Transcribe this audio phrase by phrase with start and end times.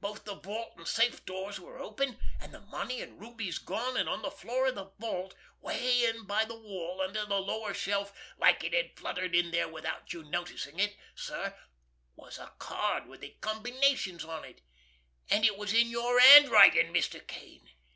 [0.00, 4.08] Both the vault and safe doors were open, and the money and rubies gone, and
[4.08, 8.16] on the floor of the vault, way in by the wall under the lower shelf,
[8.38, 11.58] like it had fluttered in there without you noticing it, sir,
[12.14, 14.60] was a card with the combinations on it,
[15.28, 17.26] and it was in your handwriting, Mr.
[17.26, 17.72] Kane, sir.